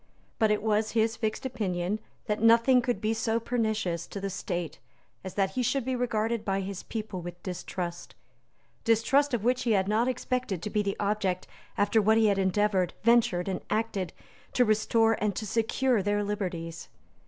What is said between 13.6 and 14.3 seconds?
acted,